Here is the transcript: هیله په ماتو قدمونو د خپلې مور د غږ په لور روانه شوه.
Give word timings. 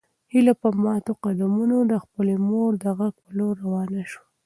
هیله 0.31 0.53
په 0.61 0.69
ماتو 0.83 1.11
قدمونو 1.25 1.77
د 1.91 1.93
خپلې 2.03 2.35
مور 2.49 2.71
د 2.83 2.85
غږ 2.99 3.13
په 3.23 3.29
لور 3.37 3.53
روانه 3.65 4.03
شوه. 4.11 4.25